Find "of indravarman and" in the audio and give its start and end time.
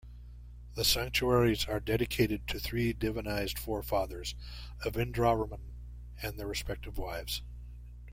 4.83-6.39